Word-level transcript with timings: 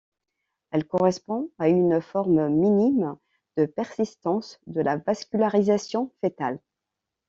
Elle 0.71 0.87
correspond 0.87 1.51
à 1.59 1.69
une 1.69 2.01
forme 2.01 2.49
minime 2.49 3.17
de 3.57 3.67
persistance 3.67 4.59
de 4.65 4.81
la 4.81 4.97
vascularisation 4.97 6.11
fœtale. 6.21 6.59